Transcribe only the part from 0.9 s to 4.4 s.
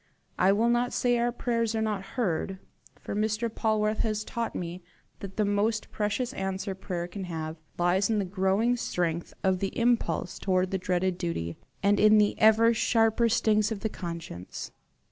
say our prayers are not heard, for Mr. Polwarth has